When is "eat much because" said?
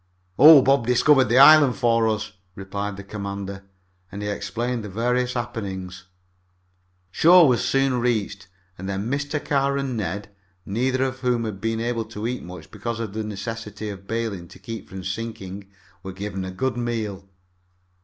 12.25-12.99